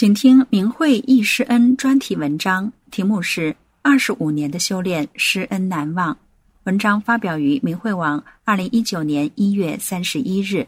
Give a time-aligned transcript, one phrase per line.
[0.00, 6.14] 请听明慧忆师恩专题文章，题目是《二十五年的修炼，师恩难忘》。
[6.62, 10.66] 文章发表于明慧网，二零一九年一月三十一日。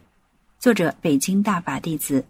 [0.59, 2.23] 作者：北京大法弟子。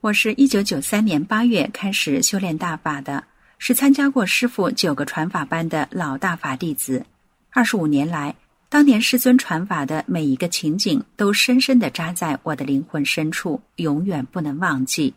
[0.00, 3.22] 我是一九九三年八月开始修炼大法的，
[3.58, 7.04] 是参加过师傅九个传法班的老大法弟子。
[7.50, 8.34] 二十五年来，
[8.70, 15.12] 当年师尊传法的每一个情景，都深深的扎在我的灵魂深处，永远不能忘记。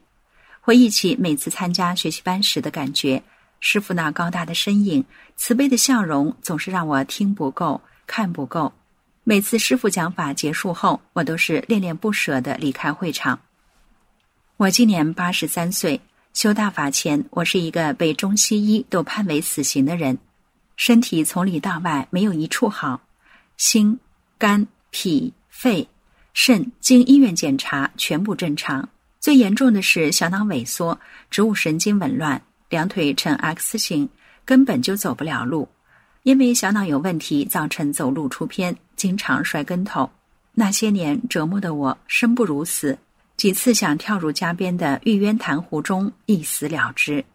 [0.67, 3.23] 回忆起每次参加学习班时的感觉，
[3.61, 5.01] 师傅那高大的身影、
[5.37, 8.73] 慈悲的笑容，总是让我听不够、看不够。
[9.23, 13.39] 每次师傅讲法结束后，我都是恋恋不舍的离开会场。
[14.57, 16.01] 我今年八十三岁，
[16.33, 20.17] 修大法前，我是一个被中西医都判为死刑的人，
[20.75, 22.99] 身体从里到外没有一处好，
[23.55, 23.97] 心、
[24.37, 25.87] 肝、脾、肺、
[26.33, 28.89] 肾经医院检查全部正常。
[29.28, 30.97] 最严重的是小脑萎缩、
[31.30, 34.08] 植物神经紊乱，两腿呈 X 型，
[34.45, 35.67] 根本就走不了路。
[36.23, 40.09] 因为小脑有问题，造成走路出偏，经常摔跟头。
[40.53, 42.98] 那些年折磨的我生不如死，
[43.36, 47.26] 几次想跳入家边的玉渊潭湖中一死了之。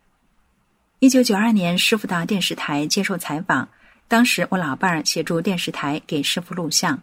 [0.99, 3.69] 一九九二年，师傅到电视台接受采访，
[4.09, 7.03] 当时我老伴儿协助电视台给师傅录像，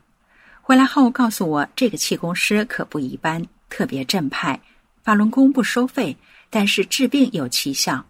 [0.63, 4.59] 回来后告诉我，这个气功师可不一般，特别正派。
[5.09, 6.15] 法轮功不收费，
[6.51, 8.05] 但是治病有奇效。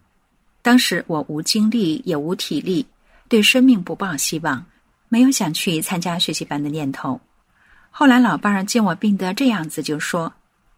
[0.60, 2.84] 当时我无精力也无体力，
[3.26, 4.66] 对生命不抱希望，
[5.08, 7.18] 没有想去参加学习班的念头。
[7.90, 10.30] 后来老伴儿见我病得这样子，就说：“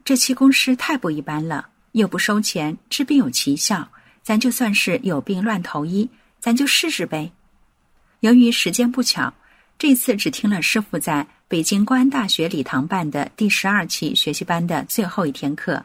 [0.07, 3.89] 这气功师太不一般了，又不收钱，治病有奇效，
[4.23, 7.33] 咱就算是有病乱投医，咱就试试呗。”
[8.23, 9.35] 由于时间不巧，
[9.77, 15.85] 这次只听了师傅在北京公安大学礼堂办的第十二期学习班的最后一天课。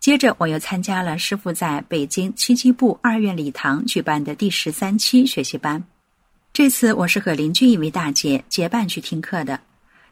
[0.00, 5.84] 接着，我又参加了师傅在北京七七部二院礼堂举办的第十三期学习班。
[6.54, 9.60] 这次我是和邻居一位大姐结伴去听课的。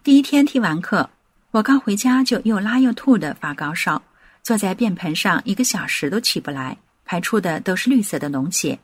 [0.05, 1.09] 第一天听完课，
[1.53, 4.03] 我刚回家就又拉又吐的发高烧，
[4.43, 6.77] 坐在便盆上一个小时都起不来，
[7.07, 8.79] 排出的都是绿色的脓血。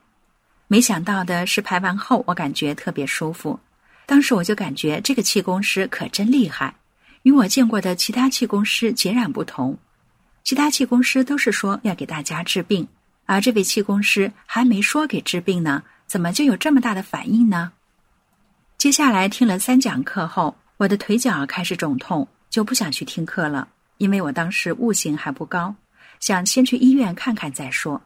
[0.69, 3.61] 没想到的是，排完后我感觉特别舒服。
[4.07, 6.75] 当时我就感觉这个气功师可真厉害，
[7.25, 9.77] 与我见过的其他气功师截然不同。
[10.45, 12.87] 其他气功师都是说要给大家治病，
[13.25, 17.73] 而这位气功师还没说给治病呢，怎么就有这么大的反应呢？
[18.77, 25.75] 接下来听了三讲课后，我的腿脚开始肿痛，就不想去听课了，因为我当时悟性还不高，
[26.21, 28.03] 想先去医院看看再说。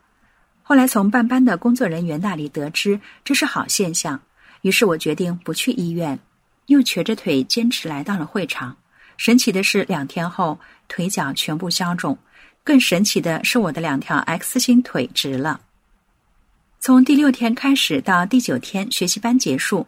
[0.62, 4.20] 后来从办班的工作人员那里得知这是好现象，
[4.62, 6.16] 于是我决定不去医院，
[6.66, 8.76] 又瘸着腿坚持来到了会场。
[9.16, 12.16] 神奇的是，两天后腿脚全部消肿。
[12.68, 15.58] 更神奇的是，我的两条 X 型腿直了。
[16.78, 19.86] 从第六天开始到第九天学习班结束，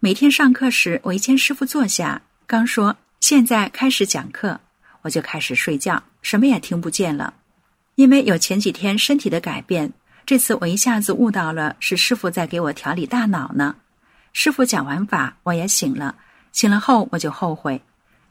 [0.00, 4.58] 每天上课时，我一见师傅坐下，刚说现在开始讲课，
[5.02, 7.34] 我就开始睡觉，什么也听不见了。
[7.96, 9.92] 因为有前几天身体的改变，
[10.24, 13.76] 这次我一下子悟到了是师傅在给我调理大脑呢。
[14.32, 16.16] 师傅讲完法，我也醒了。
[16.50, 17.82] 醒了后我就后悔。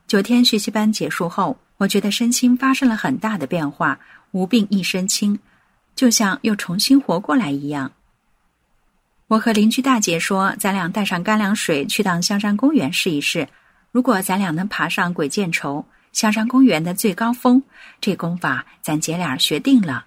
[0.07, 1.55] 九天学习班结束后。
[1.81, 3.99] 我觉得身心发生了很大的变化，
[4.33, 5.39] 无病一身轻，
[5.95, 7.91] 就像又重新活过来一样。
[9.27, 13.47] 我和邻居大姐说：“咱俩带上干粮水去趟香山公园试一试，
[13.91, 15.83] 如果咱俩能爬上鬼见愁，
[16.13, 17.63] 香山公园的最高峰，
[17.99, 20.05] 这功法咱姐俩学定了。”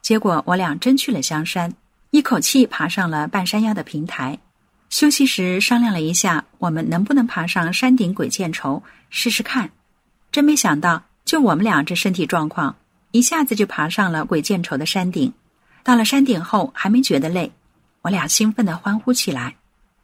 [0.00, 1.74] 结果我俩真去了香山，
[2.10, 4.38] 一口气爬上了半山腰的平台。
[4.88, 9.70] 休息时商量了一下，我们能不能爬上山顶鬼见愁试试看。
[10.32, 12.74] 真没想到，就我们俩这身体状况，
[13.10, 15.34] 一下子就爬上了鬼见愁的山顶。
[15.84, 17.52] 到了山顶后，还没觉得累，
[18.00, 19.56] 我俩兴奋的欢呼起来：“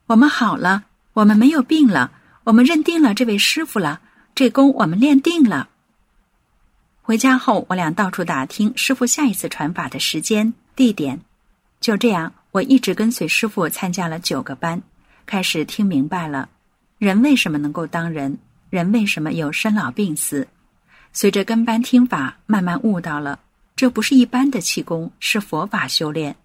[0.07, 0.85] 我们好了，
[1.15, 2.13] 我们没有病了，
[2.45, 4.01] 我们认定了这位师傅了，
[4.35, 5.71] 这功我们练定了。”
[7.01, 11.21] 回家后，我俩到处打听师傅下一次传法的时间、地点。
[11.81, 14.83] 就这样，我一直跟随师傅参加了九个班，
[15.25, 16.51] 开始听明白了。
[16.99, 18.37] 人为什么能够当人？
[18.71, 20.47] 人为什么有生老病死？
[21.13, 23.41] 随着跟班听法，慢慢悟到了，
[23.75, 26.37] 这不是一般的气功，是佛法修炼。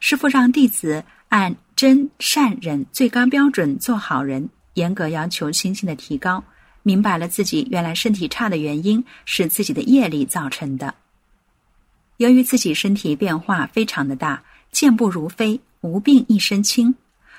[0.00, 6.42] 师傅让弟子按真善忍最高标准做好人，严格要求心性的提高。
[6.82, 10.94] 明白了自己原来身体差的原因是自己的业力造成的。
[12.16, 14.42] 由于自己身体变化非常的大，
[14.72, 16.94] 健步如飞，无病一身轻。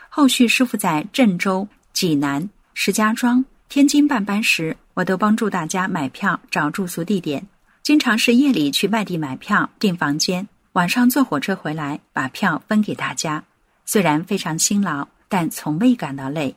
[0.07, 7.45] 后续师傅在郑州、济南、石家庄、天津办班时，我都帮助大家买票、找住宿地点，
[7.83, 13.43] 经常是夜里去外地买票订房间，晚上坐火车回来把票分给大家。
[13.85, 16.55] 虽然非常辛劳，但从未感到累。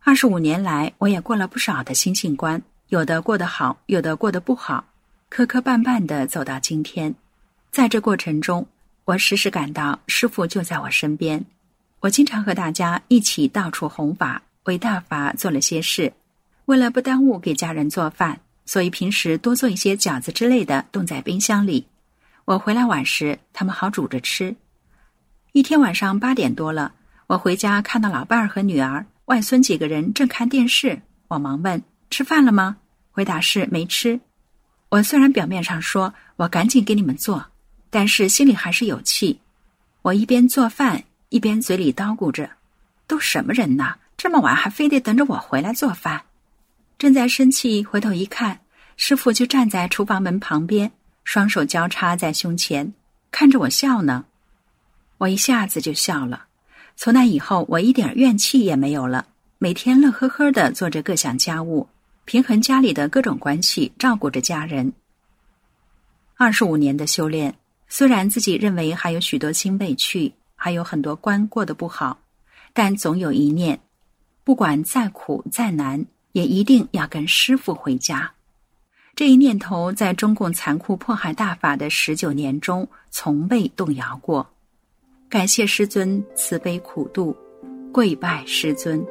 [0.00, 4.86] 二十五年来，我也过了不少的心性关，有的过得好，有的过得不好，
[5.28, 7.14] 磕磕绊绊的走到今天。
[7.70, 8.66] 在这过程中，
[9.04, 11.44] 我时时感到师傅就在我身边。
[12.00, 16.12] 我经常和大家一起到处弘法，为大法做了些事。
[16.66, 21.86] 为了不耽误给家人做饭，所以平时多做一些饺子之类的冻在冰箱里。
[22.44, 24.54] 我回来晚时，他们好煮着吃。
[25.52, 26.92] 一天晚上八点多了，
[27.26, 29.06] 我回家看到老伴儿和女儿。
[29.26, 32.76] 外孙几个人正看电视，我忙问：“吃饭了吗？”
[33.10, 34.20] 回答是没吃。
[34.88, 37.44] 我虽然表面上说我赶紧给你们做，
[37.90, 39.40] 但是心里还是有气。
[40.02, 42.48] 我一边做饭，一边嘴里叨咕着
[43.08, 43.96] ：“都什么人呐？
[44.16, 46.22] 这么晚还非得等着我回来做饭。”
[46.98, 48.60] 正在生气，回头一看，
[48.96, 50.90] 师傅就站在厨房门旁边，
[51.24, 52.94] 双手交叉在胸前，
[53.30, 54.24] 看着我笑呢。
[55.18, 56.46] 我一下子就笑了。
[56.96, 59.26] 从那以后，我一点怨气也没有了，
[59.58, 61.86] 每天乐呵呵的做着各项家务，
[62.24, 64.92] 平衡家里的各种关系，照顾着家人。
[66.36, 67.54] 二十五年的修炼，
[67.88, 72.18] 虽然自己认为还有许多心未去，还有很多关过得不好，
[72.72, 73.78] 但总有一念：
[74.46, 78.30] 不管再苦再难，也一定要跟师傅回家。
[79.16, 84.48] 这一念头在中共残酷迫害大法的十九年中，从未动摇过。
[85.28, 87.36] 感谢师尊慈悲苦度，
[87.92, 89.04] 跪拜师尊。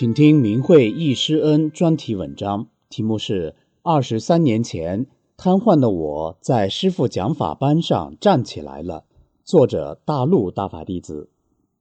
[0.00, 3.50] 请听明慧易师恩专题文章，题目是
[3.82, 5.04] 《二十三年前》。
[5.36, 9.04] 瘫痪的我在师傅讲法班上站起来了。
[9.44, 11.28] 作者：大陆大法弟子。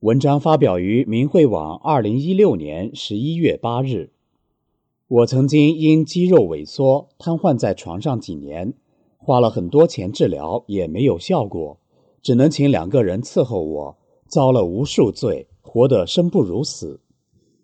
[0.02, 4.12] 文章发表于明慧网，二零一六年十一月八日。
[5.08, 8.74] 我曾经因肌肉萎缩瘫痪在床上几年，
[9.18, 11.78] 花了很多钱治疗也没有效果，
[12.22, 17.00] 只能请两个人伺候我，遭了无数罪，活得生不如死。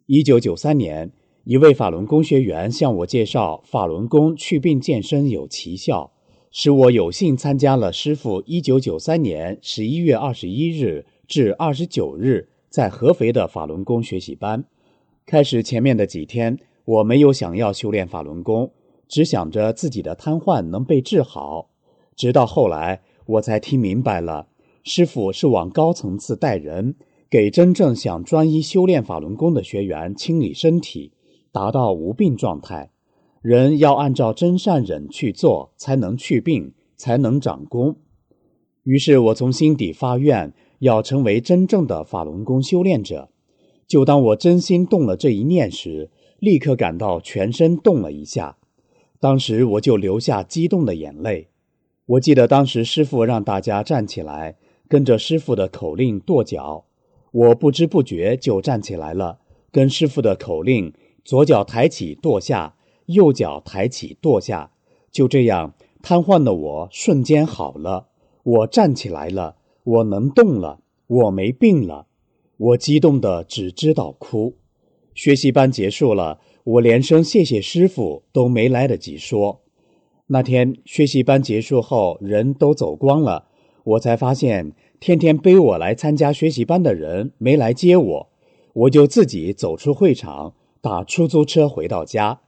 [0.08, 1.12] 一九九三年。
[1.46, 6.12] 一位法轮功学员向我介绍，法轮功祛病健身有奇效，
[6.52, 14.64] 使我有幸参加了师傅一九九三年十一月二十一日至二十九日在合肥的法轮功学习班。
[15.26, 18.72] 开始前面的几天，我没有想要修炼法轮功，
[19.08, 21.70] 只想着自己的瘫痪能被治好。
[22.16, 24.48] 直到后来，我才听明白了，
[24.84, 26.96] 师傅是往高层次带人，
[27.36, 31.12] 给真正想专一修炼法轮功的学员清理身体。
[31.52, 32.92] 达到无病状态，
[33.42, 37.98] 人要按照真善忍去做，才能去病，才能长功。
[38.84, 43.28] 于是我从心底发愿，要成为真正的法轮功修炼者。
[43.86, 48.56] 就当我真心动了这一念时，立刻感到全身动了一下，
[49.20, 51.50] 当时我就流下激动的眼泪。
[52.06, 54.56] 我记得当时师傅让大家站起来，
[54.88, 56.85] 跟着师傅的口令跺脚，
[57.36, 59.40] 我不知不觉就站起来了，
[59.70, 60.94] 跟师傅的口令。
[61.26, 62.76] 左脚抬起跺下，
[63.08, 64.72] 右脚抬起跺下，
[65.12, 68.08] 就这样，瘫痪的我瞬间好了。
[68.44, 72.08] 我站起来了，我能动了，我没病了。
[72.58, 74.56] 我激动的只知道哭。
[75.14, 79.62] 学习班结束了，我连声谢谢师傅都没来得及说。
[80.28, 83.48] 那天学习班结束后，人都走光了，
[83.84, 88.30] 我才发现天天背我来参加学习班的人没来接我，
[88.74, 90.54] 我就自己走出会场。
[90.82, 92.42] 打出租车回到家，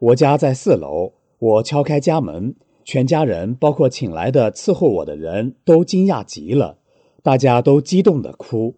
[0.00, 1.12] 我家在四楼。
[1.38, 6.78] 我敲开家门，全家人，包括请来的伺候我的人都惊讶极了，
[7.22, 8.74] 大家都激动的哭。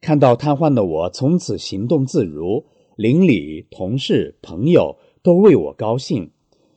[0.00, 2.64] 看到瘫痪的我从此行动自如，
[2.96, 6.32] 邻里、同事、朋友都为我高兴，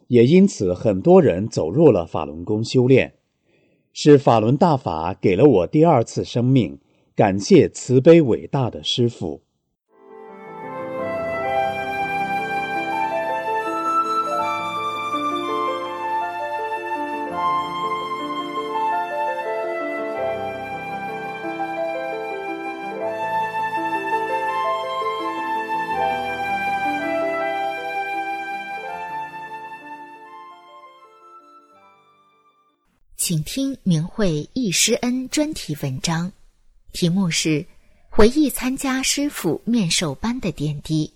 [0.05, 3.13] 也因此很多人走入了法轮功修炼。
[3.93, 6.79] 是法轮大法给了我第二次生命，
[7.15, 9.41] 感谢慈悲伟大的师父。
[33.31, 36.29] 请听明慧易师恩专题文章，
[36.91, 37.49] 题目是
[38.09, 41.07] 《回忆参加师傅面授班的点滴》，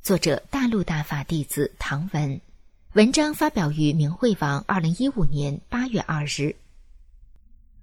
[0.00, 2.40] 作者大陆大法弟子唐文。
[2.92, 6.54] 文章发表于明慧网，二零一五年八月二日。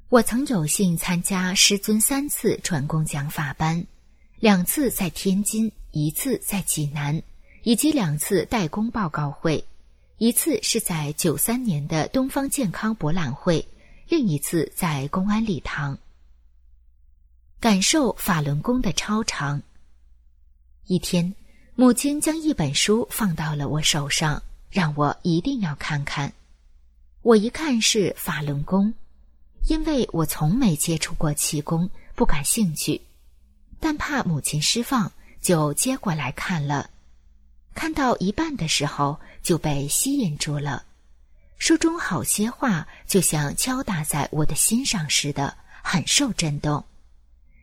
[0.08, 3.86] 我曾有幸参加师尊三次传功讲法班，
[4.40, 7.22] 两次在天津，一次在济南，
[7.64, 9.62] 以及两次代工报告会。
[10.18, 13.68] 一次是在九三年的东方健康博览会，
[14.08, 15.98] 另一次在公安礼堂。
[17.60, 19.62] 感受法轮功的超长。
[20.86, 21.36] 一天，
[21.76, 26.32] 母亲将一本书放到了我手上，让我一定要看看。
[27.22, 28.94] 我一看是法轮功，
[29.68, 33.02] 因为我从没接触过气功，不感兴趣，
[33.82, 36.90] 但怕母亲失望，就接过来看了。
[37.76, 40.84] 看到一半的时候就被吸引住了，
[41.58, 46.84] 书中好些话就像敲打在我的心上似的，很受震动。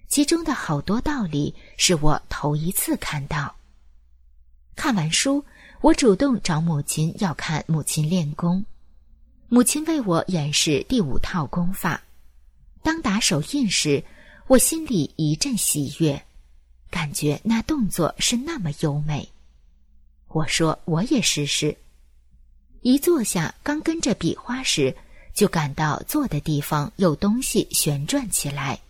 [0.08, 3.56] 其中的好多道理是我头一次看到。
[4.76, 5.42] 看完书，
[5.80, 8.62] 我主动找母亲要看母亲练功，
[9.48, 12.00] 母亲为我演示第五套功法。
[12.82, 14.04] 当打手印时，
[14.46, 16.22] 我心里一阵喜悦，
[16.90, 19.26] 感觉那动作是那么优美。
[20.32, 21.76] 我说：“我也试试。”
[22.82, 24.94] 一坐下，刚跟着比划时，
[25.34, 28.80] 就感到坐的地方有东西旋转起来。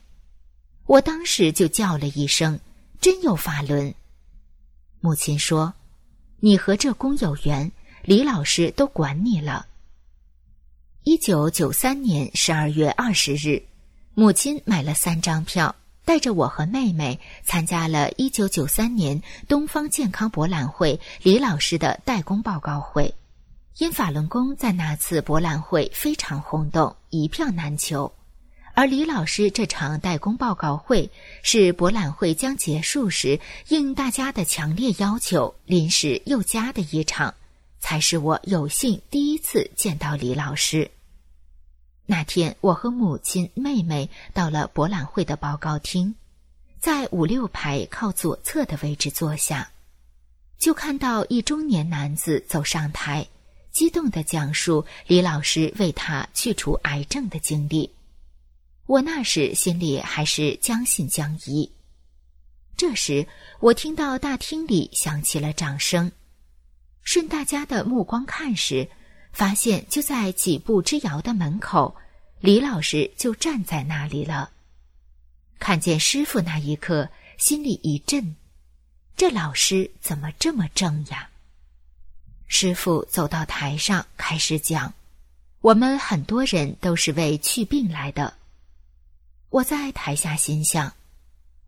[0.86, 2.58] 我当时就叫了一声
[3.00, 3.94] ：“真有法轮！”
[5.00, 5.74] 母亲说
[6.40, 7.70] ：“你和这宫有缘，
[8.02, 9.66] 李老师都管你了。”
[11.04, 13.60] 一九九三年十二月二十日，
[14.14, 15.74] 母亲买了三张票。
[16.04, 23.14] 带着我和妹妹参加了1993年东方健康博览会李老师的代工报告会，
[23.78, 28.12] 因法轮功在那次博览会非常轰动，一票难求。
[28.74, 31.10] 而李老师这场代工报告会
[31.42, 37.34] 是博览会将结束时应大家的强烈要求临时又加的一场，
[37.80, 40.90] 才是我有幸第一次见到李老师。
[42.04, 46.14] 那天，我和母亲、妹妹到了博览会的报告厅，
[46.80, 49.70] 在五六排靠左侧的位置坐下，
[50.58, 53.26] 就看到一中年男子走上台，
[53.70, 57.90] 激动地讲述李老师为他去除癌症的经历。
[58.86, 61.70] 我那时心里还是将信将疑。
[62.76, 63.26] 这时，
[63.60, 66.10] 我听到大厅里响起了掌声，
[67.02, 68.88] 顺大家的目光看时。
[69.32, 71.96] 发现就在几步之遥的门口，
[72.40, 74.50] 李老师就站在那里了。
[75.58, 77.08] 看见师傅那一刻，
[77.38, 78.36] 心里一震，
[79.16, 81.30] 这老师怎么这么正呀？
[82.46, 84.92] 师傅走到台上开始讲
[85.62, 88.34] ：“我们很多人都是为去病来的。”
[89.48, 90.92] 我在台下心想：“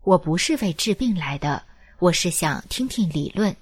[0.03, 1.63] 我不是为治病来的，
[1.97, 3.55] 我是想听听理论。”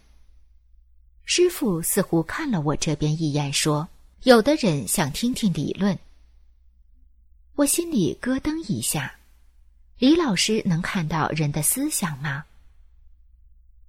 [1.26, 3.88] 师傅似乎看了我这边一眼，说。
[4.24, 6.00] 有的人想听听理论，
[7.56, 9.14] 我心里咯噔一下。
[9.98, 12.46] 李老师能看到人的思想吗？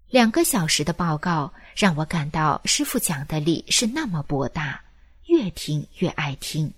[0.09, 4.83] 两个小时的报告让我感到师傅讲的理是那么博大，
[5.27, 6.73] 越听越爱听。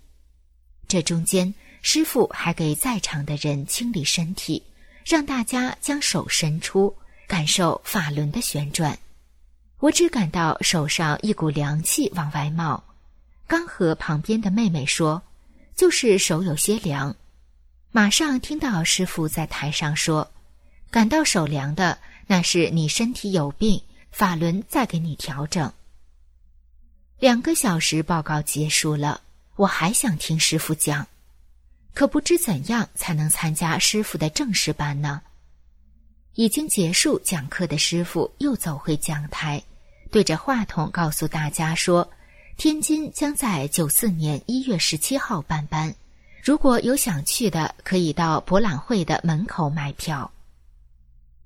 [0.86, 4.62] 这中间，师傅还给在场的人清理身体，
[5.02, 6.94] 让大家将手伸出，
[7.26, 8.98] 感受法轮的旋转。
[9.86, 12.82] 我只感到手上一股凉气往外冒。
[13.46, 15.22] 刚和旁边的妹妹说，
[15.76, 17.14] 就是手有些凉，
[17.92, 20.28] 马上听到师傅在台上说
[20.90, 25.72] ：“感到手凉的，那是你身体有病，法轮再给你调整。”
[27.20, 29.20] 两个小时报告结束了，
[29.54, 31.06] 我还想听师傅讲，
[31.94, 35.22] 可不知怎样才能参加师傅的正式班呢？
[36.34, 39.62] 已经结束讲课的师傅又走回讲台，
[40.16, 42.10] 对着话筒告诉大家说。
[42.56, 45.94] 天津将在九四年一月十七号办班，
[46.42, 50.32] 如果有想去的，可以到博览会的门口买票。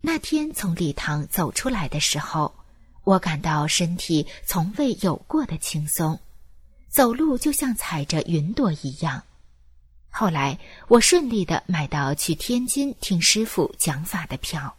[0.01, 2.55] 那天从礼堂走出来的时候，
[3.03, 6.17] 我感到身体从未有过的轻松，
[6.89, 9.21] 走路就像踩着云朵一样。
[10.11, 14.73] 后来我顺利的买到去天津听师傅讲法的票。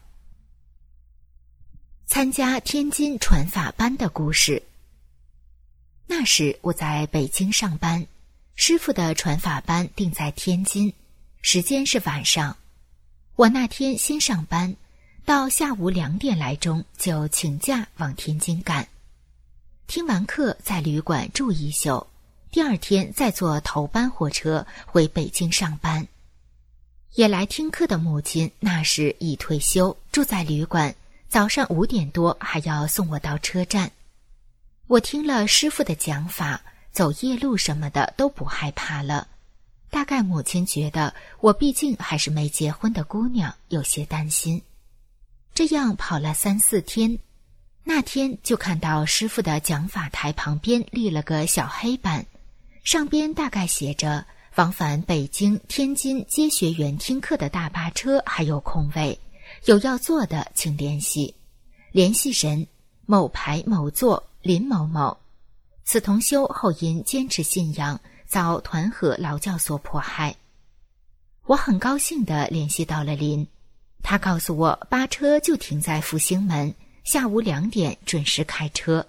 [2.14, 4.62] 参加天津传法班的故事。
[6.06, 8.06] 那时我在北京上班，
[8.54, 10.92] 师傅的传法班定在天津，
[11.42, 12.58] 时间是晚上。
[13.38, 14.76] 我那天先上班，
[15.24, 18.86] 到下午两点来钟就请假往天津赶。
[19.88, 22.06] 听完课在旅馆住一宿，
[22.52, 26.06] 第二天再坐头班火车回北京上班。
[27.14, 30.94] 也来听课的母亲那时已退休，住在旅馆。
[31.32, 33.90] 早上五点多还要送我到车站，
[34.88, 36.62] 我听了师傅的讲法，
[36.92, 39.30] 走夜路什么的都不害怕了。
[39.90, 44.62] 大概母亲觉得我毕竟还是没结婚的姑娘，有些担心。
[45.54, 47.18] 这样跑了三四天，
[47.86, 52.26] 那天就看到师傅的讲法台旁边立了个小黑板，
[52.84, 59.18] 上边大概写着往返北京、天津接学员听课的大巴车还有空位。
[59.66, 61.36] 有要做的，请联系，
[61.92, 62.66] 联系人
[63.06, 65.16] 某排某座林某某。
[65.84, 70.36] 此同修后因坚持信仰，遭团河劳教所迫害。
[71.46, 73.46] 我很高兴的联系到了林，
[74.02, 79.06] 他告诉我巴车就停在复兴门，下午两点准时开车。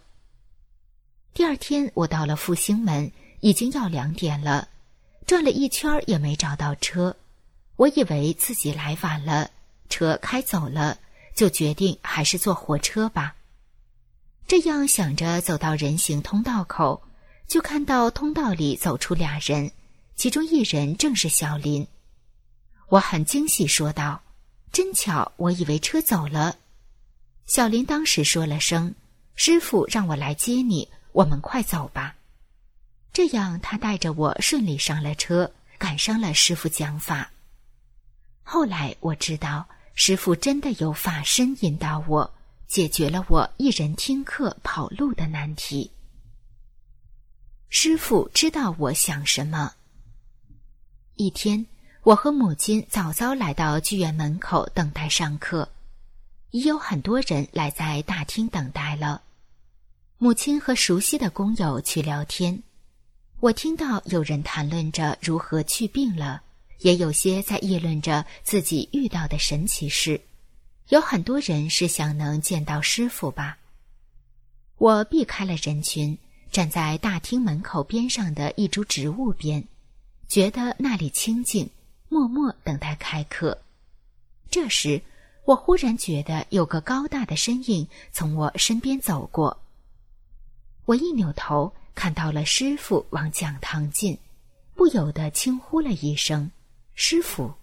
[1.33, 4.69] 第二天我到了复兴门，已经要两点了，
[5.25, 7.17] 转了一圈也没找到车，
[7.77, 9.51] 我以为自己来晚了。
[9.93, 10.97] 车开走了，
[11.35, 13.37] 就决定还是坐火车吧。
[14.47, 17.03] 这样想着，走到人行通道口，
[17.47, 19.71] 就看到通道里走出俩人，
[20.17, 21.87] 其中一人正是小林。
[22.89, 24.23] 我很惊喜，说道
[24.73, 26.57] ：“真巧，我以为车走了。”
[27.45, 28.95] 小林当时说了声
[29.37, 32.17] ：“师傅让我来接你，我们快走吧。”
[33.13, 37.31] 这样，他带着我顺利上了车，赶上了师傅讲法。
[38.43, 39.69] 后来我知道。
[39.95, 42.33] 师傅真的有法身引导我，
[42.67, 45.91] 解决了我一人听课跑路的难题。
[47.69, 49.75] 师傅知道我想什么。
[51.17, 51.67] 一天，
[52.03, 55.69] 我和母亲早早来到剧院门口等待上课，
[56.51, 59.23] 已有很多人来在大厅等待了。
[60.19, 62.63] 母亲和熟悉的工友去聊天，
[63.41, 66.43] 我听到有人谈论着如何去病了。
[66.83, 70.21] 也有些在议论着自己遇到的神奇事，
[70.89, 73.59] 有很多人是想能见到师傅吧。
[74.79, 76.19] 我避开了人群，
[76.51, 79.65] 站在大厅门口边上的一株植物边，
[80.27, 81.71] 觉得那里清静，
[82.09, 83.63] 默默等待开课。
[84.51, 85.01] 这时，
[85.45, 89.57] 我忽然觉得有个高大的身影从我身边走过，
[90.85, 94.19] 我一扭头看到了师傅往讲堂进，
[94.75, 96.51] 不由得轻呼了一声。
[96.95, 97.55] 师傅，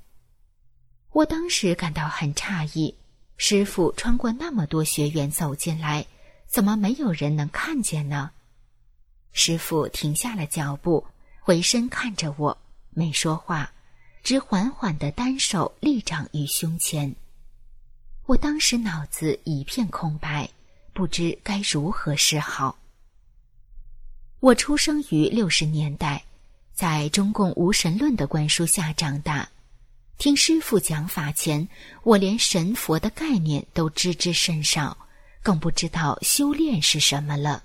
[1.11, 2.95] 我当时感到很诧异。
[3.37, 6.05] 师傅穿过那么多学员走进来，
[6.45, 8.31] 怎么没有人能看见呢？
[9.31, 11.05] 师傅停下了脚步，
[11.39, 12.57] 回身看着我，
[12.89, 13.71] 没说话，
[14.23, 17.15] 只缓缓的单手立掌于胸前。
[18.25, 20.49] 我当时脑子一片空白，
[20.91, 22.77] 不知该如何是好。
[24.41, 26.25] 我出生于六十年代。
[26.79, 29.49] 在中共无神论的灌输下长大，
[30.17, 31.67] 听师傅讲法前，
[32.03, 34.97] 我连神佛的概念都知之甚少，
[35.43, 37.61] 更不知道修炼是什么了。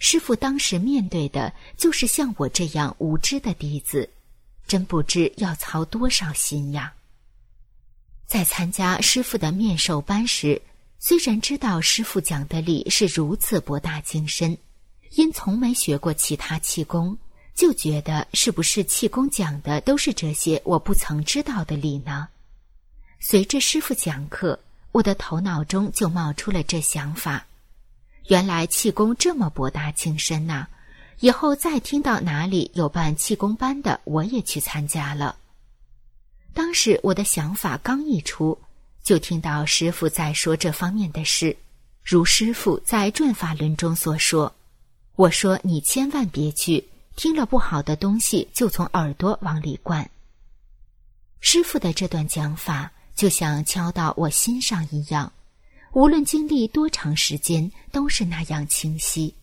[0.00, 4.08] 师傅当时面对的就是像我这样无知的弟子，
[4.66, 6.94] 真不知要操多少心呀。
[8.24, 10.62] 在参加师傅的面授班时，
[10.98, 14.56] 虽然知道师傅讲的理是如此博大精深，
[15.16, 17.14] 因从没学过其他气功。
[17.56, 22.28] 就觉得是不是气功讲的都是这些我不曾知道的理呢？
[23.18, 24.60] 随着师傅讲课，
[24.92, 27.46] 我的头脑中就冒出了这想法：
[28.26, 30.66] 原来气功这么博大精深呐！
[31.20, 35.34] 以后再听到哪里有办气功班的，我也去参加了。
[36.52, 38.58] 当时我的想法刚一出，
[39.02, 41.56] 就听到师傅在说这方面的事，
[42.04, 44.54] 如师傅在《转法轮》中所说
[45.16, 50.08] ：“我说你千万别去。”听了不好的东西，就从耳朵往里灌。
[51.40, 55.32] 师傅的这段讲法，就像敲到我心上一样，
[55.92, 59.34] 无论经历多长时间，都是那样清晰。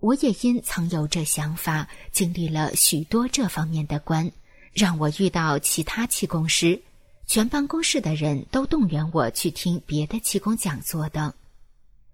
[0.00, 4.30] 我也因曾有这想法，经历了许多这方面的关，
[4.72, 6.82] 让我遇到其他气功师，
[7.26, 11.32] 全办公室的人都动员我去听别的气功讲座等。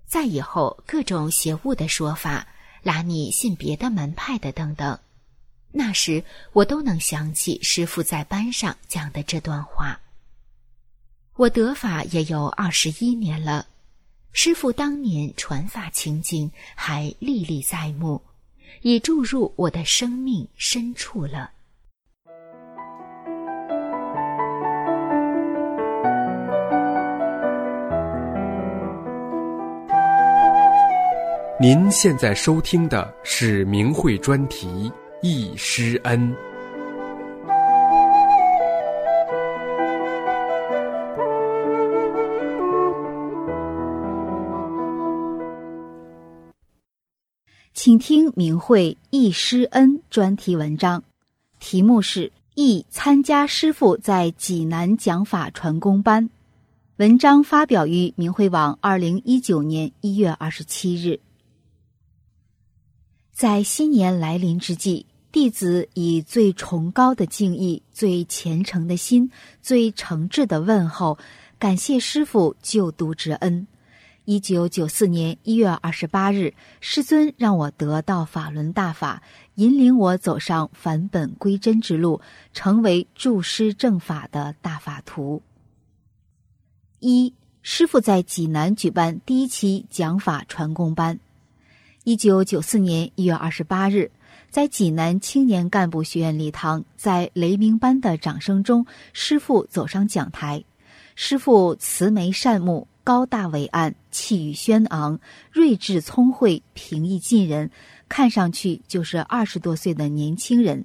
[0.07, 2.47] 再以后，各种邪物的说法。
[2.83, 4.99] 拉你信别的门派的等等，
[5.73, 10.01] 那时我都能想起师傅在班上讲的这段话。
[11.37, 13.67] 我得法也有二十一年了，
[14.33, 18.21] 师傅当年传法情景还历历在目，
[18.83, 21.51] 已注入我的生命深处了。
[31.63, 34.67] 您现在收听的是明慧专题
[35.21, 36.19] 《易师恩》。
[47.75, 51.05] 请听明慧易师恩专题文章，
[51.59, 56.25] 题目是《易参加师傅在济南讲法传功班》。
[56.97, 61.21] 文章发表于明慧网，二零一九年一月二十七日。
[63.41, 69.31] 在新年来临之际，弟子以最崇高的敬意、最虔诚的心、
[69.63, 71.17] 最诚挚的问候，
[71.59, 73.67] 感谢师傅救度之恩。
[74.27, 79.23] 一九九四年一月二十八日，师尊让我得到法轮大法，
[79.55, 82.21] 引领我走上返本归真之路，
[82.53, 85.41] 成为助师正法的大法徒。
[86.99, 91.19] 一师傅在济南举办第一期讲法传功班。
[92.05, 94.11] 一九九四年一月二十八日，
[94.49, 100.65] 在济南青年干部学院礼堂，在雷鸣般的掌声中，师傅走上讲台。
[101.15, 105.21] 师傅慈眉善目，高大伟岸，气宇轩昂，
[105.53, 107.71] 睿智聪慧，平易近人，
[108.09, 110.83] 看上去就是二十多岁的年轻人。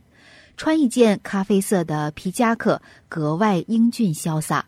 [0.58, 4.67] 穿一件咖啡色的皮夹克，格外英俊潇洒。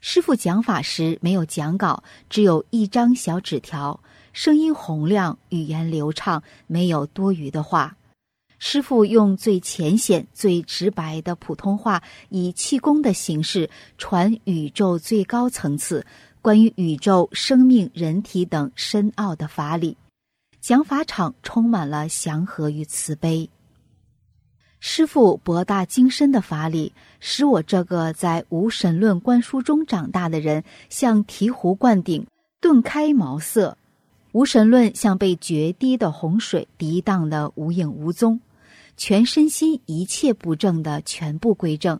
[0.00, 3.98] 师傅讲法时没有讲稿，只有一张小纸条。
[4.36, 7.96] 声音洪亮，语言流畅，没有多余的话。
[8.58, 16.04] 师傅用最浅显、最直白的普通话，以气功的形式传宇宙最高层次
[16.42, 19.96] 关于宇宙、生命、人体等深奥的法理。
[20.60, 23.48] 讲法场充满了祥和与慈悲。
[24.80, 32.26] 师傅博大精深的法理，使我这个在无神论灌输中长大的人，像醍醐灌顶，
[32.60, 33.74] 顿开茅塞。
[34.36, 38.38] 无神论像被决堤的洪水，涤荡的无影无踪，
[38.94, 41.98] 全身心一切不正的全部归正。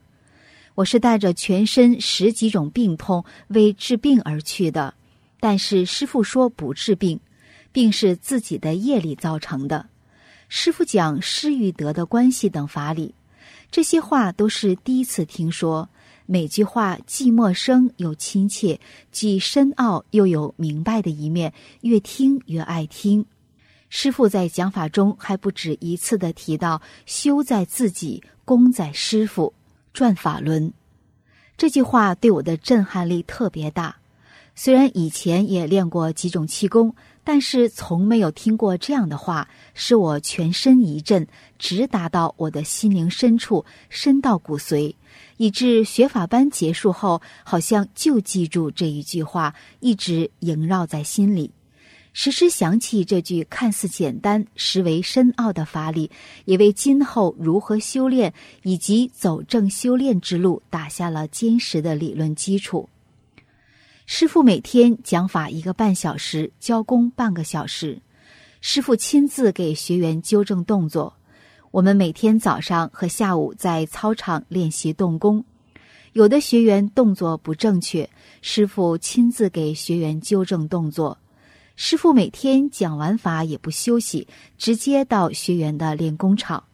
[0.74, 4.92] 我是带着全身十几种病痛为治病而去的，
[5.40, 7.18] 但是师傅说不治病，
[7.72, 9.86] 病是自己的业力造成的。
[10.50, 13.14] 师傅讲失与得的关系等法理，
[13.70, 15.88] 这些话都是第一次听说。
[16.26, 18.80] 每句话既陌生又亲切，
[19.12, 23.24] 既深奥又有明白的一面，越听越爱听。
[23.88, 29.54] 师傅在讲法中还不止一次的提到“修在自己，功在师傅”，
[29.94, 30.72] 转法轮。
[31.56, 33.96] 这句话对我的震撼力特别大。
[34.56, 41.26] 虽然以前也练过几种气功，但是从没有听过这样的话，使我全身一震，
[41.58, 44.94] 直达到我的心灵深处，深到骨髓。
[45.36, 51.50] 以致学法班结束后，好像就记住这一句话，一直萦绕在心里。
[52.12, 56.10] 时时想起这句看似简单、实为深奥的法理，
[56.46, 62.88] 也为今后如何修炼以及走正修炼之路打下了坚实的理论基础。
[64.06, 68.00] 师傅每天讲法一个半小时，教功半个小时，
[68.62, 71.12] 师傅亲自给学员纠正动作。
[71.76, 75.44] 我们每天早上和下午在操场练习动功，
[76.14, 78.08] 有的学员动作不正确，
[78.40, 81.18] 师傅亲自给学员纠正动作。
[81.74, 86.64] 师傅每天讲完法也不休息，直接到学员的练功场。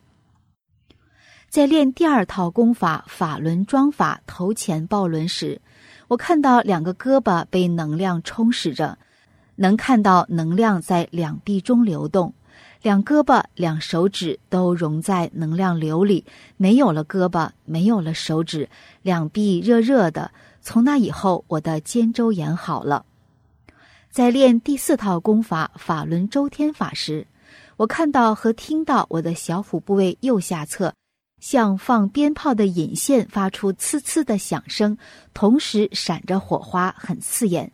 [1.48, 5.60] 在练第二套功法法轮桩法头前抱轮时，
[6.06, 8.96] 我看到两个胳膊被能量充实着，
[9.56, 12.32] 能看到能量在两臂中流动。
[12.82, 16.24] 两胳膊、两手指都融在能量流里，
[16.56, 18.68] 没有了胳膊，没有了手指，
[19.02, 20.32] 两臂热热的。
[20.60, 23.04] 从那以后，我的肩周炎好了。
[24.10, 27.26] 在练第四套功法法轮周天法时，
[27.76, 30.92] 我看到和听到我的小腹部位右下侧，
[31.40, 34.98] 像放鞭炮的引线发出呲呲的响声，
[35.32, 37.72] 同时闪着火花，很刺眼。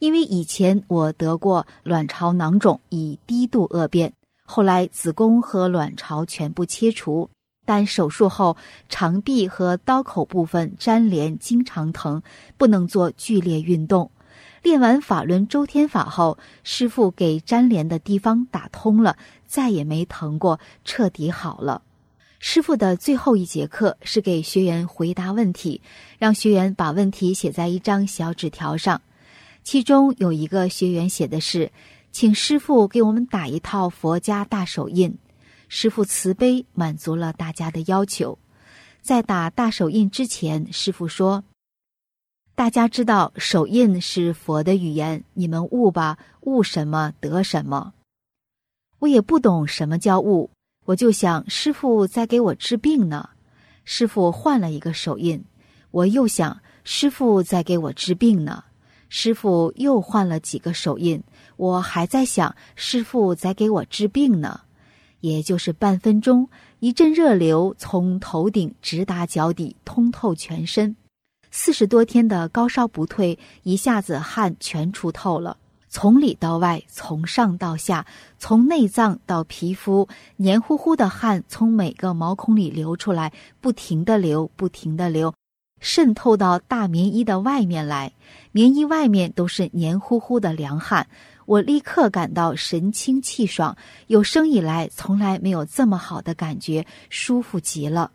[0.00, 4.10] 因为以前我得过卵巢囊肿，以低度恶变，
[4.44, 7.28] 后来子宫和卵巢全部切除，
[7.66, 8.56] 但手术后
[8.88, 12.22] 肠壁和刀口部分粘连，经常疼，
[12.56, 14.10] 不能做剧烈运动。
[14.62, 21.82] 练完法轮周天法后，师傅给粘连的地方打通了，再也没疼过，彻底好了。
[22.38, 25.82] 师傅的最后一节课是给学员回答问题，
[26.18, 28.98] 让学员把问题写在一张小纸条上。
[29.62, 31.70] 其中有一个学员写的是
[32.10, 35.16] ：“请师傅给我们打一套佛家大手印。”
[35.68, 38.38] 师傅慈悲，满足了大家的要求。
[39.00, 41.44] 在打大手印之前，师傅说
[42.56, 47.94] ：“大家知道手印是佛的语言，你们悟吧，悟什么得什么。”
[48.98, 50.50] 我也不懂什么叫悟，
[50.84, 53.30] 我就想师傅在给我治病呢。
[53.84, 55.42] 师傅换了一个手印，
[55.90, 58.64] 我又想师傅在给我治病呢。
[59.10, 61.22] 师傅又换了几个手印，
[61.56, 64.60] 我还在想师傅在给我治病呢。
[65.20, 70.96] 也就是半分钟，一阵热流从头顶直达脚底，通透全身。
[71.50, 78.06] 四十多天的高烧不退，一下子汗全出透了，从里到外，从上到下，
[78.38, 85.34] 从内脏到皮肤，黏糊糊的汗从每个毛孔里流出来，不停的流，不停的流，
[85.80, 88.12] 渗透到大棉衣的外面来，
[88.52, 91.08] 棉衣外面都是黏糊糊的凉汗。
[91.46, 98.12] 我立刻感到神清气爽，有生以来从来没有这么好的感觉，舒服极了。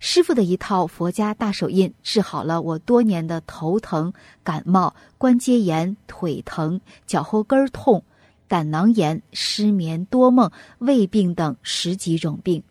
[0.00, 4.12] 师傅的一套佛家大手印治好了我多年的头疼、
[4.42, 8.02] 感冒、关节炎、腿疼、脚后跟痛、
[8.48, 12.62] 胆囊炎、失眠、多梦、胃病等十几种病。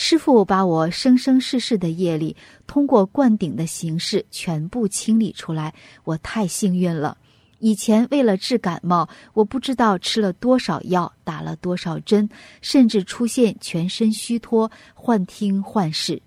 [0.00, 2.36] 师傅把我生生世世的业力
[2.68, 7.18] 通过灌顶的形式全部清理出来，我太幸运了。
[7.58, 12.28] 以前为了治感冒，我不知道吃了多少药，打了多少针，
[12.62, 16.22] 甚至出现全身虚脱、幻听幻视。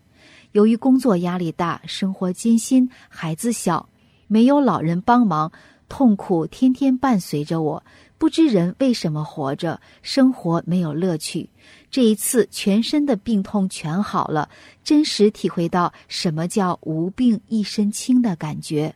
[0.52, 3.88] 由于工作压力大，生活艰辛，孩子小，
[4.28, 5.50] 没有老人帮忙，
[5.88, 7.82] 痛苦天天伴随着我。
[8.22, 11.50] 不知人为什么活着，生活没有乐趣。
[11.90, 14.48] 这一次，全身的病痛全好了，
[14.84, 18.94] 真实体会到什么叫无病一身轻的感觉。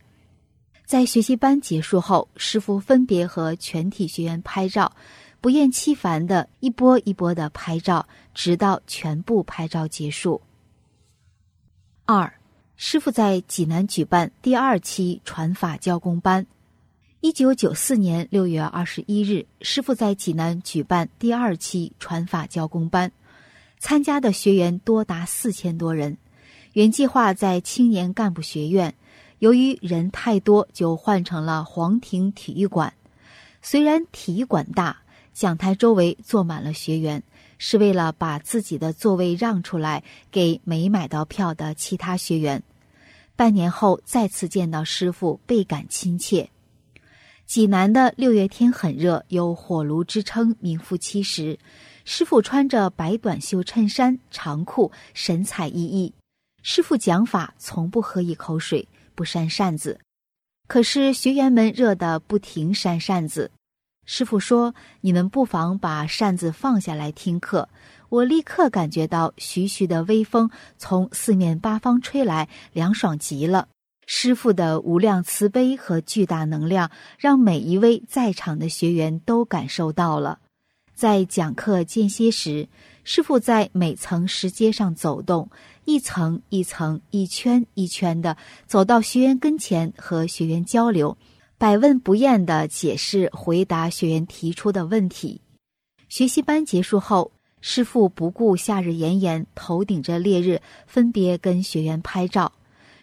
[0.86, 4.96] 在学习班结束后，师傅分别和全体学员拍照，
[5.42, 10.40] 不厌其烦的一波一波的拍照，直到全部拍照结束。
[12.06, 12.32] 二，
[12.76, 16.46] 师傅在济南举办第二期传法教工班。
[17.26, 23.12] 一九九四年六月二十一日，师傅在济南举办第二期传法教工班，
[23.80, 26.20] 参加的学员多达四千多人。
[26.74, 28.94] 原计划在青年干部学院。
[29.40, 32.94] 由于人太多，就换成了皇庭体育馆。
[33.60, 34.96] 虽然体育馆大，
[35.34, 37.24] 讲台周围坐满了学员，
[37.58, 42.62] 是为了把自己的座位让出来给没买到票的其他学员。
[43.36, 46.52] 半年后再次见到师傅，倍感亲切。
[47.46, 51.58] 济南的六月天很热，有火炉之称，名副其实。
[52.04, 56.12] 师傅穿着白短袖衬衫、长裤，神采奕奕。
[56.62, 58.88] 师傅讲法从不喝一口水。
[59.16, 59.98] 不扇扇子，
[60.68, 63.50] 可是学员们热得不停扇扇子。
[64.06, 67.70] 师傅说：“你们不妨把扇子放下来听课。”
[68.10, 73.70] 我立刻感觉到徐徐的微风从四面八方吹来，凉爽极了。
[74.06, 80.40] 师傅的无量慈悲和巨大能量，让每一位在场的学员都感受到了。
[80.94, 82.70] 在讲课间歇时，
[83.04, 85.50] 师傅在每层石阶上走动。
[85.84, 91.16] 一层一层、一圈一圈的走到学员跟前，和学员交流，
[91.60, 95.42] 百问不厌的解释、回答学员提出的问题。
[96.10, 102.52] 学习班结束后，师傅不顾夏日炎炎，头顶着烈日，分别跟学员拍照。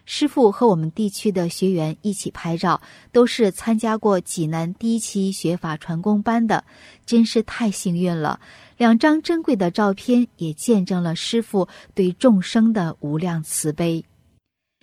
[0.04, 2.80] 师傅和我们地区的学员一起拍照，
[3.12, 6.64] 都是参加过济南第一期学法传功班的，
[7.06, 8.40] 真是太幸运了。
[8.76, 14.04] 两张珍贵的照片也见证了师傅对众生的无量慈悲。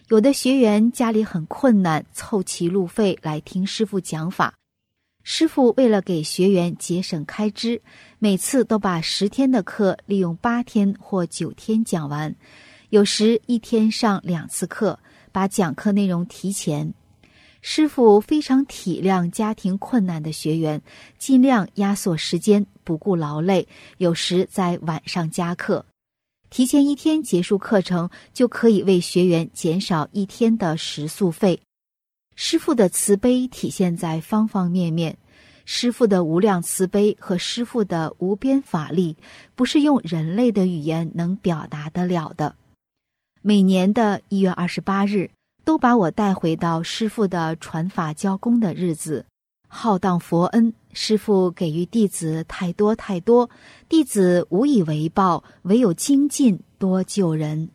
[0.08, 4.54] 有的学员家里很困难，凑齐路费来听师傅讲法。
[5.22, 7.82] 师傅为了给学员节省开支，
[8.18, 12.34] 每次都把十天的课利用八天或九天讲完，
[12.90, 14.98] 有时一天上两次课，
[15.32, 16.94] 把讲课内容提前。
[17.62, 20.82] 师傅非常体谅家庭困难的学员，
[21.18, 23.68] 尽量压缩时间，不顾劳累。
[23.98, 25.86] 有时在晚上加课，
[26.50, 31.60] 提前一天结束课程，就可以为学员减少一天的食宿费。
[32.36, 35.18] 师傅的慈悲体现在方方面面，
[35.66, 39.18] 师傅的无量慈悲和师傅的无边法力，
[39.54, 42.56] 不是用人类的语言能表达得了的。
[43.42, 45.32] 每年的一月二十八日。
[45.66, 49.24] 都把我带回到师傅的传法教功的日子，
[49.68, 53.48] 浩荡佛恩，师傅给予弟子太多太多，
[53.88, 57.70] 弟子无以为报，唯有精进多救人。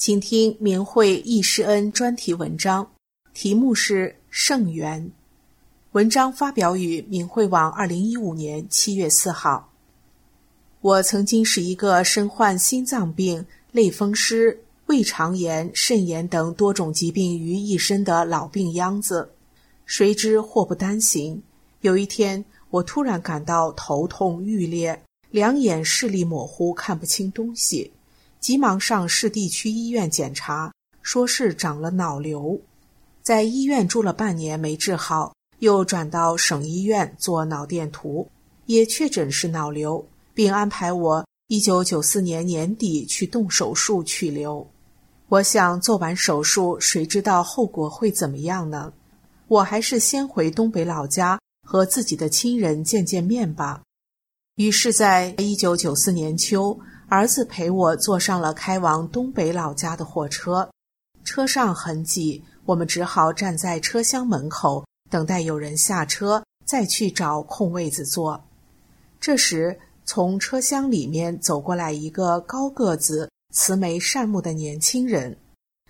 [0.00, 2.90] 请听明慧易师恩专题文章，
[3.34, 5.04] 题目是《圣缘》。
[5.92, 9.70] 文章发表于明慧网，二零一五年七月四号。
[10.80, 19.30] 我曾经是一个身患心脏病、类风湿、胃肠炎、肾炎等多种疾病于一身的老病秧子。
[19.84, 21.42] 谁知祸不单行，
[21.82, 27.92] 有一天我突然感到头痛欲裂，两眼视力模糊，看不清东西。
[28.40, 30.72] 急忙上市地区医院检查，
[31.02, 32.58] 说是长了脑瘤，
[33.22, 38.26] 在医院住了半年没治好，又转到省医院做脑电图，
[38.64, 44.66] 也确诊是脑瘤，并安排我一九九四年年底去动手术去瘤。
[45.28, 48.90] 我想做完手术，谁知道后果会怎么样呢？
[49.48, 53.82] 我还是先回东北老家和自己的亲人见见面吧。
[54.56, 56.80] 于是，在一九九四年秋。
[57.10, 60.70] 儿子陪我坐上了开往东北老家的火车，
[61.24, 68.40] 车上很挤，我们只好站在车厢门口等待有人下车，再去找空位子坐。
[69.20, 75.36] 这时，从车厢里面走过来一个高个子、慈眉善目的年轻人，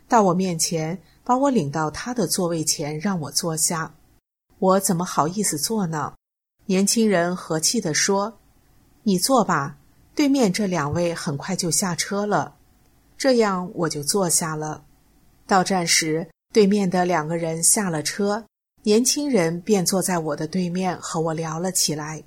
[0.09, 3.95] 到我面前，把我领到他的座位前，让我坐下。
[4.59, 6.15] 我怎么好意思坐呢？
[6.65, 8.39] 年轻人和气地说
[9.05, 9.77] ：“你坐吧。”
[10.21, 12.55] 对面这两位很快就下车了，
[13.17, 14.85] 这样我就坐下了。
[15.47, 18.45] 到站时，对面的两个人下了车，
[18.83, 22.23] 年轻人便坐在我的对面和我聊了起来，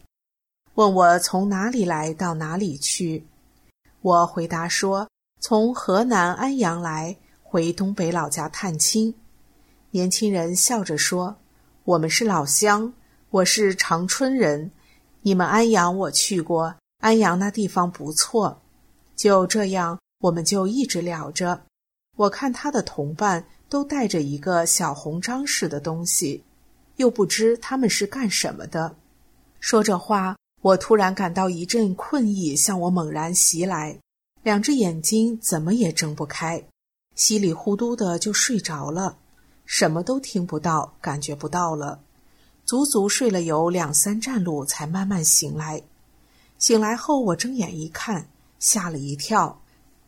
[0.74, 3.28] 问我从哪里来到哪里去。
[4.02, 5.08] 我回答说
[5.40, 9.14] 从河南安阳来，回东北老家探亲。
[9.92, 11.36] 年轻人笑着说
[11.86, 12.92] ：“我们是老乡，
[13.30, 14.72] 我是长春人，
[15.22, 18.62] 你们安阳我去过。”安阳那地方不错，
[19.13, 21.63] 就这样，我们就一直聊着。
[22.16, 26.42] 我看他的同伴都带着一个小红章似的东西，
[26.96, 28.96] 又不知他们是干什么的。
[29.60, 34.00] 说着话，我突然感到一阵困意向我猛然袭来，
[34.42, 36.63] 两只眼睛怎么也睁不开，
[37.16, 39.18] 稀里糊涂的就睡着了，
[39.66, 42.00] 什么都听不到，感觉不到了，
[42.63, 45.84] 足足睡了有两三站路，才慢慢醒来。
[46.63, 48.26] 醒来后，我睁眼一看，
[48.58, 49.62] 吓了一跳，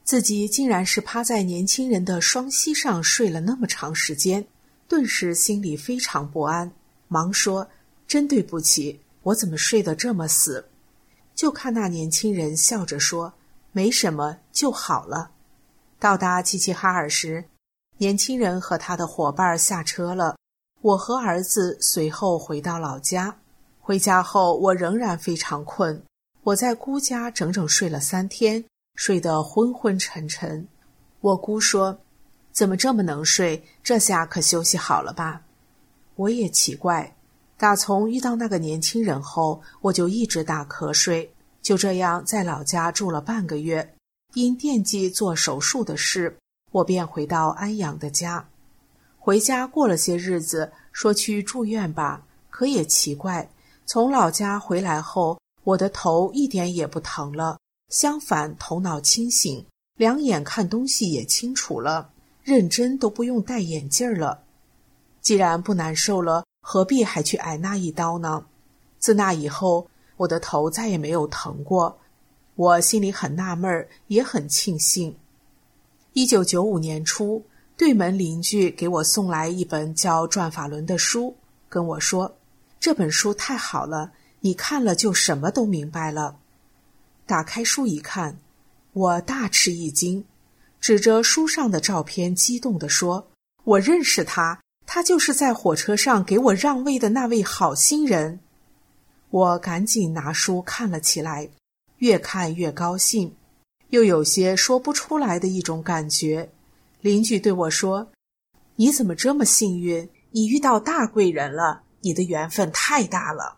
[0.05, 4.47] 自己竟然是趴在年轻人的双膝上睡了那么长时间，
[4.87, 6.71] 顿时心里非常不安，
[7.09, 7.67] 忙说
[8.07, 10.69] ：“真对不起，我怎么睡得这么死？”
[11.35, 13.33] 就看那年轻人笑着说
[13.73, 15.31] ：“没什么，就好了。”
[15.99, 17.43] 到达齐齐哈尔时，
[17.97, 20.37] 年轻人和他的伙伴下车了，
[20.79, 23.35] 我和儿子随后回到老家。
[23.81, 26.01] 回家后，我仍然非常困。
[26.45, 30.67] 我在姑家整整睡了三天，睡得昏昏沉沉。
[31.19, 31.97] 我姑说
[32.53, 33.63] ：“怎么这么能睡？
[33.84, 35.41] 这下可休息好了吧？”
[36.13, 37.15] 我也奇怪。
[37.58, 41.34] 打从遇到那个年轻人后，我就一直打瞌睡。
[41.63, 43.95] 就这样，在老家住了半个月。
[44.36, 46.38] 因惦记做手术的事，
[46.71, 48.47] 我便回到安阳的家。
[49.17, 52.23] 回家过了些日子，说去住院吧。
[52.51, 53.49] 可也奇怪，
[53.88, 55.39] 从老家回来后。
[55.65, 59.65] 我的头一点也不疼了，相反，头脑清醒，
[59.97, 62.12] 两眼看东西也清楚了，
[62.44, 64.44] 认真都不用戴眼镜了。
[65.21, 68.46] 既然不难受了，何必还去挨那一刀呢？
[69.00, 69.87] 自那以后，
[70.17, 71.98] 我的头再也没有疼过。
[72.54, 75.17] 我心里很纳闷，也很庆幸。
[76.13, 77.44] 一九九五年初，
[77.75, 81.35] 对门邻居给我送来一本叫《转法轮》的书，
[81.67, 82.37] 跟我说
[82.79, 84.12] ：“这本书太好了。”
[84.46, 86.37] 你看了就什么都明白了。
[87.25, 88.37] 打开书一看，
[88.93, 90.23] 我大吃一惊，
[90.79, 93.27] 指着书上的照片，激动地说
[93.65, 98.39] ：“我认识他，他就是在火车上给我让位的那位好心人。”
[99.31, 101.50] 我赶紧拿书看了起来，
[101.98, 103.35] 越看越高兴，
[103.89, 106.52] 又有些说不出来的一种感觉。
[107.02, 108.12] 邻居对我说
[108.77, 110.08] ：“你怎么这么幸运？
[110.29, 113.58] 你遇到大贵人了，你的缘分太大了。”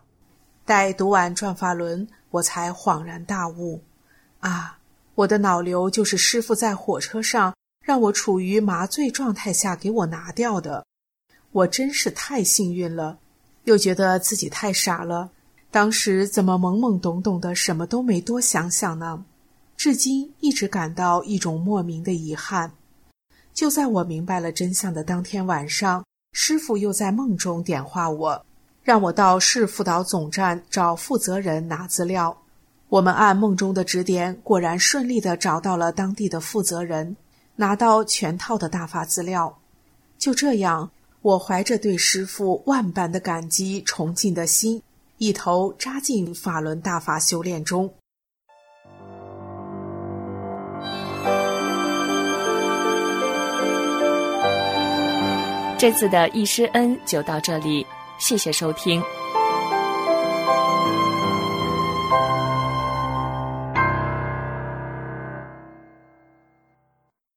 [0.68, 3.80] 待读完《转法轮》，我才恍然大悟，
[4.40, 4.78] 啊，
[5.14, 10.84] 我的脑瘤就是师傅在火车上让我处于麻醉状态下给我拿掉的。
[11.52, 13.18] 我真是太幸运了，
[13.64, 15.30] 又觉得自己太傻了。
[15.70, 19.24] 当时怎么懵懵懂懂的，什么都没多想想呢？
[19.74, 22.72] 至今一直感到一种莫名的遗憾。
[23.54, 26.04] 就在我明白了真相的当天晚上，
[26.34, 28.44] 师傅又在梦中点化我，
[28.88, 32.34] 让我到市辅导总站找负责人拿资料。
[32.88, 37.14] 我们按梦中的指点，果然顺利的找到了当地的负责人，
[37.56, 39.58] 拿到全套的大法资料。
[40.16, 44.82] 就这样，我怀着对师傅万般的感激、崇敬的心。
[45.18, 47.92] 一头扎进法轮大法修炼中。
[55.76, 57.86] 这次的易师恩就到这里，
[58.18, 59.02] 谢谢收听。